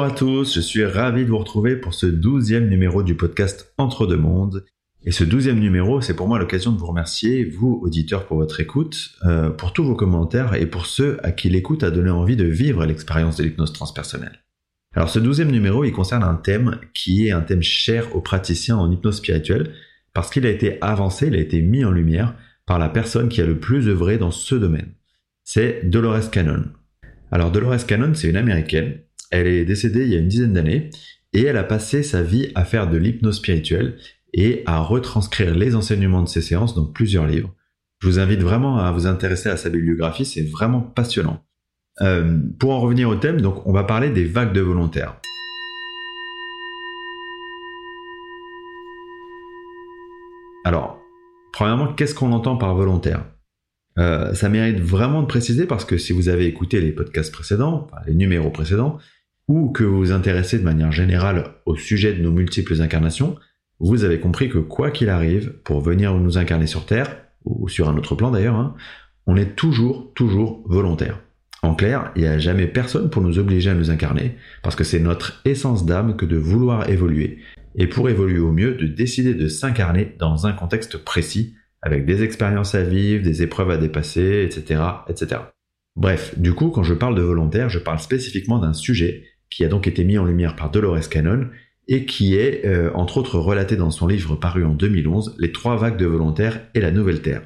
[0.00, 3.74] Bonjour à tous, je suis ravi de vous retrouver pour ce douzième numéro du podcast
[3.76, 4.64] Entre deux mondes.
[5.04, 8.60] Et ce douzième numéro, c'est pour moi l'occasion de vous remercier, vous auditeurs, pour votre
[8.60, 12.36] écoute, euh, pour tous vos commentaires et pour ceux à qui l'écoute a donné envie
[12.36, 14.42] de vivre l'expérience de l'hypnose transpersonnelle.
[14.94, 18.78] Alors ce douzième numéro, il concerne un thème qui est un thème cher aux praticiens
[18.78, 19.74] en hypnose spirituelle,
[20.14, 23.42] parce qu'il a été avancé, il a été mis en lumière par la personne qui
[23.42, 24.94] a le plus œuvré dans ce domaine.
[25.44, 26.64] C'est Dolores Cannon.
[27.30, 29.00] Alors Dolores Cannon, c'est une américaine.
[29.30, 30.90] Elle est décédée il y a une dizaine d'années
[31.32, 33.96] et elle a passé sa vie à faire de l'hypnose spirituelle
[34.32, 37.54] et à retranscrire les enseignements de ses séances dans plusieurs livres.
[38.00, 41.44] Je vous invite vraiment à vous intéresser à sa bibliographie, c'est vraiment passionnant.
[42.00, 45.20] Euh, pour en revenir au thème, donc on va parler des vagues de volontaires.
[50.64, 51.00] Alors,
[51.52, 53.24] premièrement, qu'est-ce qu'on entend par volontaire?
[53.98, 57.86] Euh, Ça mérite vraiment de préciser parce que si vous avez écouté les podcasts précédents,
[58.06, 58.98] les numéros précédents,
[59.50, 63.34] ou que vous vous intéressez de manière générale au sujet de nos multiples incarnations,
[63.80, 67.88] vous avez compris que quoi qu'il arrive, pour venir nous incarner sur Terre, ou sur
[67.88, 68.76] un autre plan d'ailleurs, hein,
[69.26, 71.18] on est toujours, toujours volontaire.
[71.62, 74.84] En clair, il n'y a jamais personne pour nous obliger à nous incarner, parce que
[74.84, 77.40] c'est notre essence d'âme que de vouloir évoluer,
[77.74, 82.22] et pour évoluer au mieux, de décider de s'incarner dans un contexte précis, avec des
[82.22, 85.40] expériences à vivre, des épreuves à dépasser, etc., etc.
[85.96, 89.68] Bref, du coup, quand je parle de volontaire, je parle spécifiquement d'un sujet qui a
[89.68, 91.48] donc été mis en lumière par Dolores Cannon
[91.88, 95.76] et qui est, euh, entre autres, relaté dans son livre paru en 2011, Les trois
[95.76, 97.42] vagues de volontaires et la nouvelle Terre.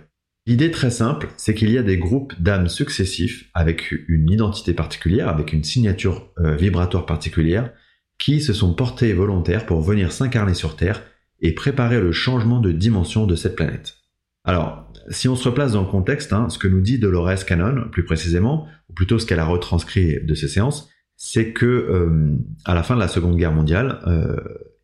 [0.47, 5.29] L'idée très simple, c'est qu'il y a des groupes d'âmes successifs avec une identité particulière,
[5.29, 7.73] avec une signature euh, vibratoire particulière,
[8.19, 11.03] qui se sont portés volontaires pour venir s'incarner sur Terre
[11.41, 13.97] et préparer le changement de dimension de cette planète.
[14.45, 17.89] Alors, si on se replace dans le contexte, hein, ce que nous dit Dolores Cannon,
[17.91, 22.75] plus précisément, ou plutôt ce qu'elle a retranscrit de ses séances, c'est que euh, à
[22.75, 24.37] la fin de la Seconde Guerre mondiale, euh,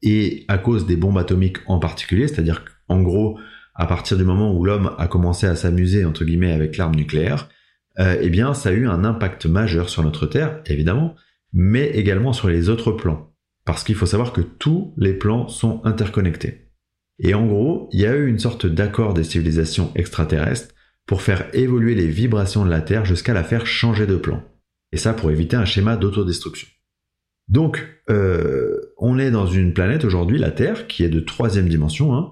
[0.02, 3.38] et à cause des bombes atomiques en particulier, c'est-à-dire qu'en gros,
[3.74, 7.48] à partir du moment où l'homme a commencé à s'amuser entre guillemets avec l'arme nucléaire,
[7.98, 11.14] euh, eh bien, ça a eu un impact majeur sur notre Terre, évidemment,
[11.52, 13.32] mais également sur les autres plans,
[13.64, 16.68] parce qu'il faut savoir que tous les plans sont interconnectés.
[17.18, 20.74] Et en gros, il y a eu une sorte d'accord des civilisations extraterrestres
[21.04, 24.42] pour faire évoluer les vibrations de la Terre jusqu'à la faire changer de plan.
[24.92, 26.68] Et ça pour éviter un schéma d'autodestruction.
[27.48, 32.14] Donc, euh, on est dans une planète aujourd'hui, la Terre, qui est de troisième dimension,
[32.14, 32.30] hein,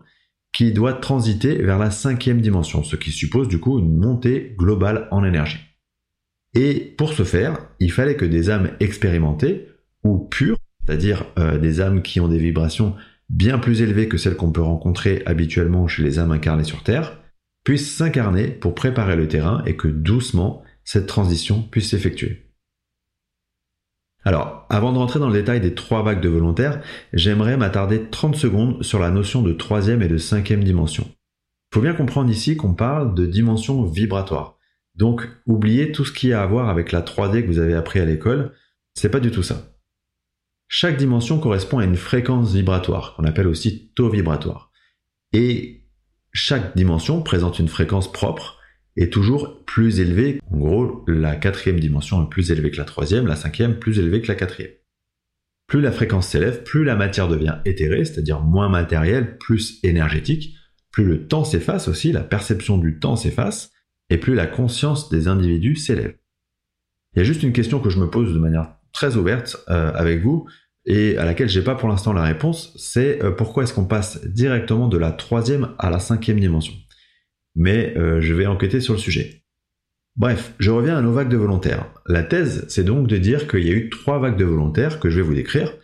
[0.52, 5.08] qui doit transiter vers la cinquième dimension, ce qui suppose du coup une montée globale
[5.10, 5.58] en énergie.
[6.54, 9.68] Et pour ce faire, il fallait que des âmes expérimentées
[10.04, 12.94] ou pures, c'est-à-dire euh, des âmes qui ont des vibrations
[13.28, 17.18] bien plus élevées que celles qu'on peut rencontrer habituellement chez les âmes incarnées sur Terre,
[17.64, 22.47] puissent s'incarner pour préparer le terrain et que doucement cette transition puisse s'effectuer.
[24.28, 26.82] Alors, avant de rentrer dans le détail des trois vagues de volontaires,
[27.14, 31.06] j'aimerais m'attarder 30 secondes sur la notion de troisième et de cinquième dimension.
[31.08, 34.58] Il faut bien comprendre ici qu'on parle de dimension vibratoire.
[34.96, 38.00] Donc, oubliez tout ce qui a à voir avec la 3D que vous avez appris
[38.00, 38.52] à l'école,
[38.92, 39.72] c'est pas du tout ça.
[40.66, 44.70] Chaque dimension correspond à une fréquence vibratoire, qu'on appelle aussi taux vibratoire.
[45.32, 45.86] Et
[46.34, 48.57] chaque dimension présente une fréquence propre
[48.98, 50.40] est toujours plus élevé.
[50.50, 54.20] En gros, la quatrième dimension est plus élevée que la troisième, la cinquième plus élevée
[54.20, 54.72] que la quatrième.
[55.68, 60.56] Plus la fréquence s'élève, plus la matière devient éthérée, c'est-à-dire moins matérielle, plus énergétique,
[60.90, 63.70] plus le temps s'efface aussi, la perception du temps s'efface,
[64.10, 66.16] et plus la conscience des individus s'élève.
[67.14, 69.92] Il y a juste une question que je me pose de manière très ouverte euh,
[69.94, 70.48] avec vous,
[70.86, 74.24] et à laquelle j'ai pas pour l'instant la réponse, c'est euh, pourquoi est-ce qu'on passe
[74.26, 76.74] directement de la troisième à la cinquième dimension?
[77.58, 79.42] Mais euh, je vais enquêter sur le sujet.
[80.16, 81.86] Bref, je reviens à nos vagues de volontaires.
[82.06, 85.10] La thèse, c'est donc de dire qu'il y a eu trois vagues de volontaires que
[85.10, 85.74] je vais vous décrire,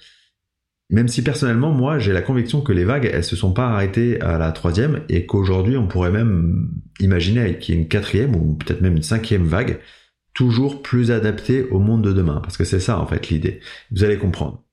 [0.90, 4.20] même si personnellement, moi, j'ai la conviction que les vagues, elles se sont pas arrêtées
[4.20, 6.70] à la troisième et qu'aujourd'hui, on pourrait même
[7.00, 9.81] imaginer qu'il y ait une quatrième ou peut-être même une cinquième vague,
[10.34, 12.40] toujours plus adaptée au monde de demain.
[12.40, 13.60] Parce que c'est ça, en fait, l'idée.
[13.93, 14.63] Vous allez comprendre.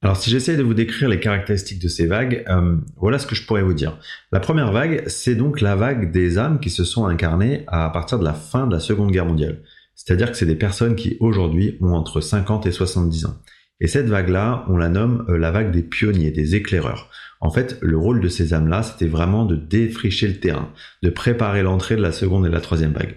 [0.00, 3.34] Alors si j'essaie de vous décrire les caractéristiques de ces vagues, euh, voilà ce que
[3.34, 3.98] je pourrais vous dire.
[4.30, 8.20] La première vague, c'est donc la vague des âmes qui se sont incarnées à partir
[8.20, 9.62] de la fin de la Seconde Guerre mondiale.
[9.96, 13.38] C'est-à-dire que c'est des personnes qui aujourd'hui ont entre 50 et 70 ans.
[13.80, 17.10] Et cette vague-là, on la nomme euh, la vague des pionniers, des éclaireurs.
[17.40, 20.72] En fait, le rôle de ces âmes-là, c'était vraiment de défricher le terrain,
[21.02, 23.16] de préparer l'entrée de la seconde et de la troisième vague.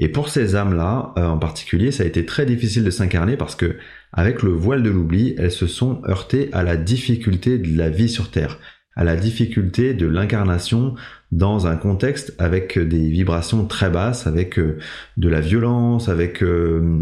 [0.00, 3.54] Et pour ces âmes-là, euh, en particulier, ça a été très difficile de s'incarner parce
[3.54, 3.76] que,
[4.12, 8.08] avec le voile de l'oubli, elles se sont heurtées à la difficulté de la vie
[8.08, 8.58] sur Terre,
[8.96, 10.94] à la difficulté de l'incarnation
[11.30, 14.78] dans un contexte avec des vibrations très basses, avec euh,
[15.16, 16.98] de la violence, avec euh,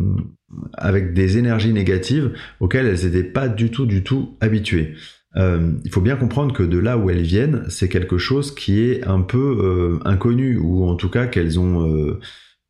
[0.75, 4.95] avec des énergies négatives auxquelles elles n'étaient pas du tout, du tout habituées.
[5.37, 8.81] Euh, il faut bien comprendre que de là où elles viennent, c'est quelque chose qui
[8.81, 12.19] est un peu euh, inconnu, ou en tout cas qu'elles ont, euh,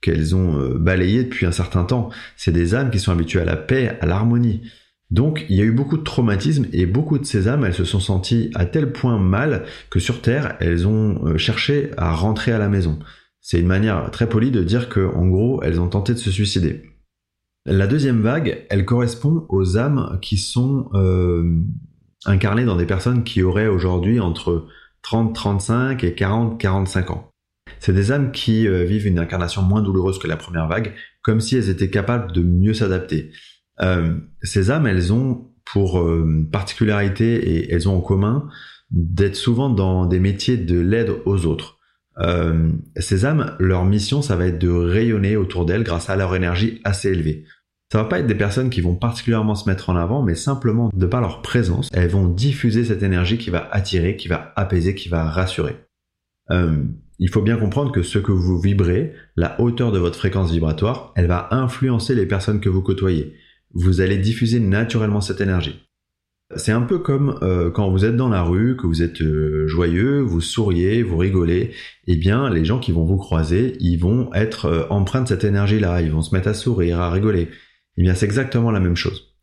[0.00, 2.10] qu'elles ont balayé depuis un certain temps.
[2.36, 4.62] C'est des âmes qui sont habituées à la paix, à l'harmonie.
[5.10, 7.84] Donc il y a eu beaucoup de traumatismes et beaucoup de ces âmes, elles se
[7.84, 12.58] sont senties à tel point mal que sur Terre, elles ont cherché à rentrer à
[12.58, 12.98] la maison.
[13.40, 16.30] C'est une manière très polie de dire que, en gros, elles ont tenté de se
[16.30, 16.82] suicider.
[17.64, 20.90] La deuxième vague, elle correspond aux âmes qui sont
[22.26, 24.66] incarné dans des personnes qui auraient aujourd'hui entre
[25.02, 27.27] 30, 35 et 40, 45 ans.
[27.81, 31.41] C'est des âmes qui euh, vivent une incarnation moins douloureuse que la première vague, comme
[31.41, 33.31] si elles étaient capables de mieux s'adapter.
[33.81, 38.49] Euh, ces âmes, elles ont pour euh, particularité et elles ont en commun
[38.91, 41.79] d'être souvent dans des métiers de l'aide aux autres.
[42.97, 46.81] ces âmes, leur mission, ça va être de rayonner autour d'elles grâce à leur énergie
[46.85, 47.44] assez élevée.
[47.93, 50.91] Ça va pas être des personnes qui vont particulièrement se mettre en avant, mais simplement
[50.93, 54.94] de par leur présence, elles vont diffuser cette énergie qui va attirer, qui va apaiser,
[54.94, 55.76] qui va rassurer.
[57.19, 61.12] Il faut bien comprendre que ce que vous vibrez, la hauteur de votre fréquence vibratoire,
[61.17, 63.35] elle va influencer les personnes que vous côtoyez.
[63.75, 65.81] Vous allez diffuser naturellement cette énergie.
[66.56, 69.67] C'est un peu comme euh, quand vous êtes dans la rue, que vous êtes euh,
[69.67, 71.73] joyeux, vous souriez, vous rigolez,
[72.06, 76.00] eh bien les gens qui vont vous croiser, ils vont être empreints de cette énergie-là,
[76.00, 77.49] ils vont se mettre à sourire, à rigoler.
[77.99, 79.35] Eh bien, c'est exactement la même chose.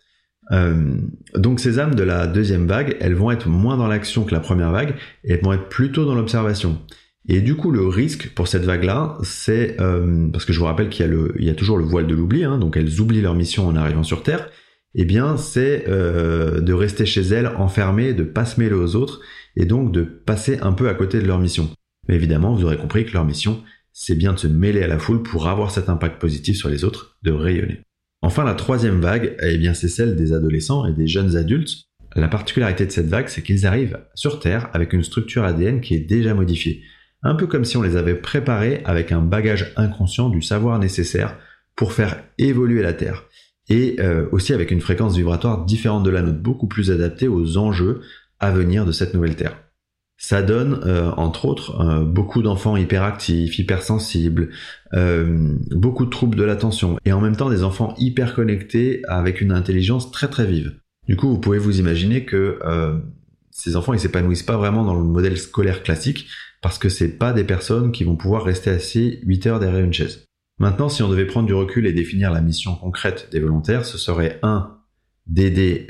[0.52, 0.98] Euh,
[1.36, 4.40] donc ces âmes de la deuxième vague, elles vont être moins dans l'action que la
[4.40, 6.80] première vague, et elles vont être plutôt dans l'observation.
[7.28, 10.90] Et du coup, le risque pour cette vague-là, c'est euh, parce que je vous rappelle
[10.90, 13.68] qu'il y a le, toujours le voile de l'oubli, hein, donc elles oublient leur mission
[13.68, 14.50] en arrivant sur Terre.
[14.94, 19.22] Eh bien, c'est euh, de rester chez elles enfermées, de pas se mêler aux autres,
[19.56, 21.70] et donc de passer un peu à côté de leur mission.
[22.08, 25.00] Mais évidemment, vous aurez compris que leur mission, c'est bien de se mêler à la
[25.00, 27.82] foule pour avoir cet impact positif sur les autres, de rayonner.
[28.22, 31.86] Enfin, la troisième vague, eh bien, c'est celle des adolescents et des jeunes adultes.
[32.16, 35.96] La particularité de cette vague, c'est qu'ils arrivent sur Terre avec une structure ADN qui
[35.96, 36.84] est déjà modifiée.
[37.26, 41.36] Un peu comme si on les avait préparés avec un bagage inconscient du savoir nécessaire
[41.76, 43.24] pour faire évoluer la Terre.
[43.68, 47.58] Et euh, aussi avec une fréquence vibratoire différente de la nôtre, beaucoup plus adaptée aux
[47.58, 48.02] enjeux
[48.40, 49.58] à venir de cette nouvelle Terre.
[50.18, 54.52] Ça donne, euh, entre autres, euh, beaucoup d'enfants hyperactifs, hypersensibles,
[55.72, 59.52] beaucoup de troubles de l'attention, et en même temps des enfants hyper connectés avec une
[59.52, 60.76] intelligence très très vive.
[61.08, 62.60] Du coup, vous pouvez vous imaginer que
[63.56, 66.28] ces enfants, ils s'épanouissent pas vraiment dans le modèle scolaire classique,
[66.62, 69.94] parce que c'est pas des personnes qui vont pouvoir rester assis 8 heures derrière une
[69.94, 70.26] chaise.
[70.60, 73.98] Maintenant, si on devait prendre du recul et définir la mission concrète des volontaires, ce
[73.98, 74.78] serait un
[75.26, 75.88] d'aider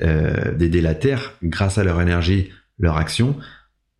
[0.56, 3.36] d'aider la Terre grâce à leur énergie, leur action,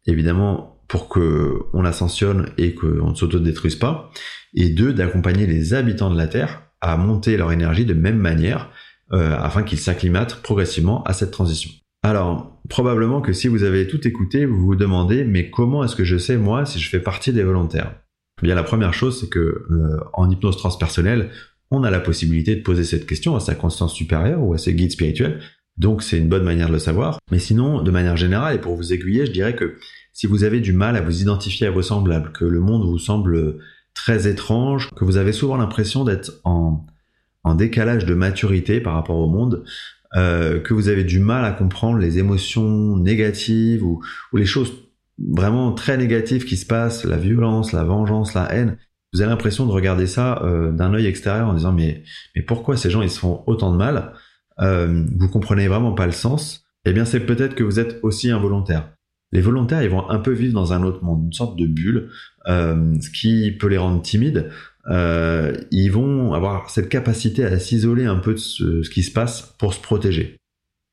[0.06, 4.12] évidemment pour que on ascensionne et qu'on ne s'autodétruise pas,
[4.54, 8.70] et deux, d'accompagner les habitants de la Terre à monter leur énergie de même manière,
[9.12, 11.72] euh, afin qu'ils s'acclimatent progressivement à cette transition.
[12.06, 16.04] Alors, probablement que si vous avez tout écouté, vous vous demandez, mais comment est-ce que
[16.04, 17.96] je sais, moi, si je fais partie des volontaires?
[18.42, 21.32] Eh Bien, la première chose, c'est que euh, en hypnose transpersonnelle,
[21.72, 24.74] on a la possibilité de poser cette question à sa conscience supérieure ou à ses
[24.74, 25.42] guides spirituels
[25.78, 27.20] donc c'est une bonne manière de le savoir.
[27.32, 29.78] Mais sinon, de manière générale, et pour vous aiguiller, je dirais que
[30.14, 33.00] si vous avez du mal à vous identifier à vos semblables, que le monde vous
[33.00, 33.58] semble
[33.94, 36.86] très étrange, que vous avez souvent l'impression d'être en,
[37.56, 39.64] décalage de maturité par rapport au monde,
[40.16, 44.02] euh, que vous avez du mal à comprendre les émotions négatives ou,
[44.34, 44.74] les choses
[45.18, 48.78] vraiment très négatives qui se passent, la violence, la vengeance, la haine,
[49.14, 52.04] vous avez l'impression de regarder ça euh, d'un œil extérieur en disant mais,
[52.36, 54.14] mais pourquoi ces gens ils se font autant de mal
[54.62, 58.32] euh, vous comprenez vraiment pas le sens, eh bien c'est peut-être que vous êtes aussi
[58.32, 58.92] involontaire.
[59.32, 62.10] Les volontaires, ils vont un peu vivre dans un autre monde, une sorte de bulle,
[62.48, 64.50] euh, ce qui peut les rendre timides.
[64.92, 69.56] Euh, ils vont avoir cette capacité à s'isoler un peu de ce, qui se passe
[69.58, 70.38] pour se protéger.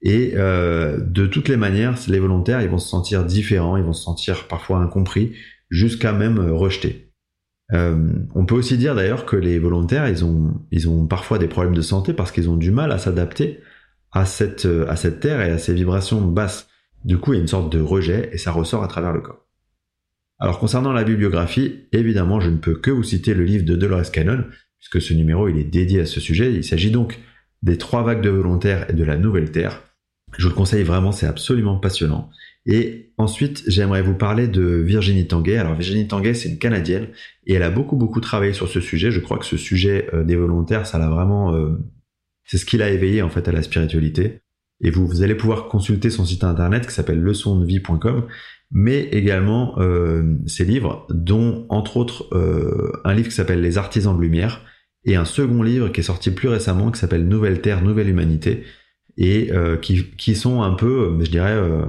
[0.03, 3.93] Et euh, de toutes les manières, les volontaires, ils vont se sentir différents, ils vont
[3.93, 5.33] se sentir parfois incompris,
[5.71, 7.13] jusqu'à même euh, rejetés.
[7.73, 11.49] Euh, on peut aussi dire d'ailleurs que les volontaires, ils ont, ils ont parfois des
[11.49, 13.61] problèmes de santé parce qu'ils ont du mal à s'adapter
[14.13, 16.69] à cette, euh, à cette terre et à ces vibrations basses.
[17.05, 19.21] Du coup, il y a une sorte de rejet et ça ressort à travers le
[19.21, 19.47] corps.
[20.43, 24.11] Alors concernant la bibliographie, évidemment, je ne peux que vous citer le livre de Dolores
[24.11, 24.45] Cannon,
[24.81, 26.53] puisque ce numéro il est dédié à ce sujet.
[26.53, 27.21] Il s'agit donc
[27.63, 29.85] des trois vagues de volontaires et de la nouvelle Terre.
[30.37, 32.29] Je vous le conseille vraiment, c'est absolument passionnant.
[32.67, 35.59] Et ensuite, j'aimerais vous parler de Virginie Tanguay.
[35.59, 37.07] Alors Virginie Tanguay, c'est une Canadienne
[37.47, 39.13] et elle a beaucoup beaucoup travaillé sur ce sujet.
[39.13, 41.79] Je crois que ce sujet euh, des volontaires, ça l'a vraiment, euh,
[42.43, 44.41] c'est ce qui l'a éveillé en fait à la spiritualité.
[44.81, 48.27] Et vous, vous allez pouvoir consulter son site internet qui s'appelle leçondevie.com,
[48.73, 52.29] mais également euh, ses livres, dont entre autres
[53.05, 54.63] un livre qui s'appelle Les Artisans de Lumière,
[55.05, 58.65] et un second livre qui est sorti plus récemment qui s'appelle Nouvelle Terre, Nouvelle Humanité,
[59.17, 61.85] et euh, qui, qui, sont un peu, euh, je dirais, euh,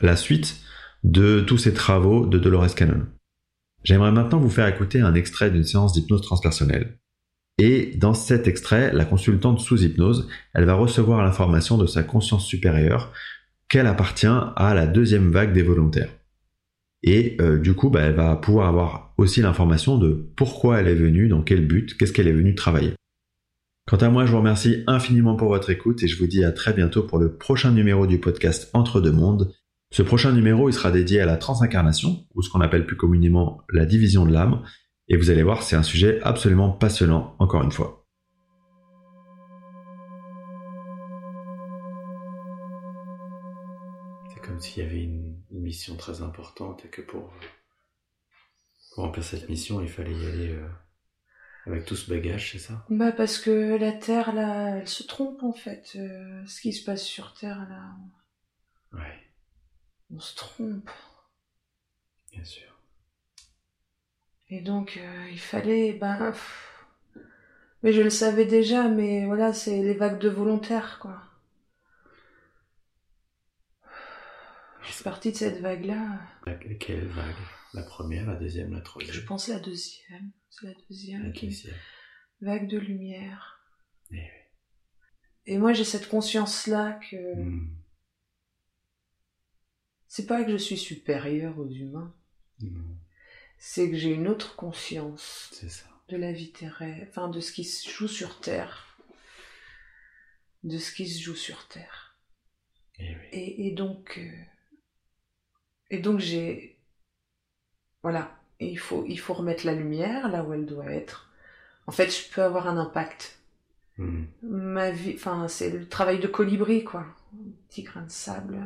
[0.00, 0.60] la suite
[1.02, 3.06] de tous ces travaux de Dolores Cannon.
[3.82, 6.98] J'aimerais maintenant vous faire écouter un extrait d'une séance d'hypnose transpersonnelle.
[7.58, 12.46] Et dans cet extrait, la consultante sous hypnose, elle va recevoir l'information de sa conscience
[12.46, 13.12] supérieure
[13.68, 16.10] qu'elle appartient à la deuxième vague des volontaires.
[17.02, 20.94] Et euh, du coup, bah, elle va pouvoir avoir aussi l'information de pourquoi elle est
[20.94, 22.94] venue, dans quel but, qu'est-ce qu'elle est venue travailler.
[23.88, 26.52] Quant à moi, je vous remercie infiniment pour votre écoute et je vous dis à
[26.52, 29.52] très bientôt pour le prochain numéro du podcast Entre deux mondes.
[29.92, 33.62] Ce prochain numéro, il sera dédié à la transincarnation, ou ce qu'on appelle plus communément
[33.72, 34.62] la division de l'âme,
[35.08, 38.06] et vous allez voir, c'est un sujet absolument passionnant, encore une fois.
[44.32, 45.19] C'est comme s'il y avait une,
[45.50, 47.32] mission très importante et que pour,
[48.96, 50.68] remplir cette mission, il fallait y aller euh,
[51.66, 52.84] avec tout ce bagage, c'est ça?
[52.90, 55.92] Bah parce que la Terre, là, elle se trompe en fait.
[55.96, 57.96] Euh, ce qui se passe sur Terre, là...
[58.92, 59.20] Ouais.
[60.10, 60.90] On se trompe.
[62.32, 62.70] Bien sûr.
[64.48, 66.34] Et donc, euh, il fallait, ben,
[67.82, 71.22] mais je le savais déjà, mais voilà, c'est les vagues de volontaires, quoi.
[75.02, 76.20] Partie de cette vague-là.
[76.78, 77.34] Quelle vague?
[77.72, 79.14] La première, la deuxième, la troisième?
[79.14, 80.32] Je pense la deuxième.
[80.50, 81.22] C'est la deuxième.
[81.24, 81.76] La deuxième.
[82.40, 83.60] Vague de lumière.
[84.10, 84.26] Et,
[85.46, 87.34] eh Et moi, j'ai cette conscience-là que.
[87.34, 87.76] Hmm.
[90.08, 92.14] C'est pas que je suis supérieure aux humains.
[93.58, 95.86] C'est que j'ai une autre conscience ça.
[96.08, 98.98] de la vie terrestre, enfin de ce qui se joue sur Terre,
[100.64, 102.18] de ce qui se joue sur Terre.
[102.98, 104.44] Et, et, donc, euh,
[105.90, 106.78] et donc j'ai,
[108.02, 108.30] voilà,
[108.60, 111.30] il faut il faut remettre la lumière là où elle doit être.
[111.86, 113.38] En fait, je peux avoir un impact.
[113.98, 114.24] Hmm.
[114.42, 117.06] Ma vie, enfin, c'est le travail de colibri, quoi.
[117.34, 118.64] Un petit grain de sable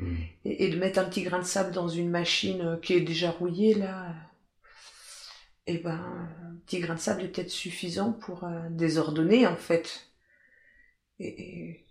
[0.00, 0.16] Mm.
[0.44, 3.30] Et, de mettre un petit grain de sable dans une machine euh, qui est déjà
[3.30, 4.14] rouillée, là,
[5.66, 9.56] et eh ben, un petit grain de sable est peut-être suffisant pour euh, désordonner, en
[9.56, 10.10] fait.
[11.18, 11.84] Et,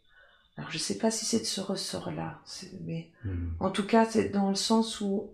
[0.59, 2.41] alors, je sais pas si c'est de ce ressort-là,
[2.81, 3.51] mais mm.
[3.61, 5.31] en tout cas, c'est dans le sens où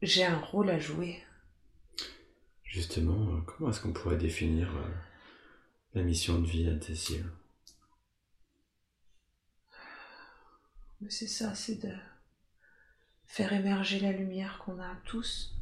[0.00, 1.20] j'ai un rôle à jouer.
[2.62, 4.72] Justement, euh, comment est-ce qu'on pourrait définir
[5.94, 6.74] la mission de vie à
[11.08, 11.92] c'est ça, c'est de
[13.26, 15.52] faire émerger la lumière qu'on a tous